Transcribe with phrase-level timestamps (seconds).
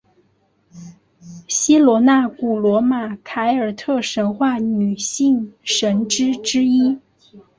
[1.47, 6.97] 希罗纳古罗马凯尔特神话女性神只之一。